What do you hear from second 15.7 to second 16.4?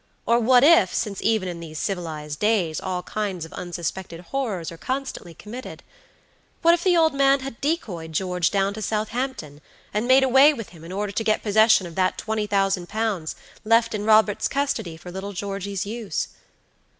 use?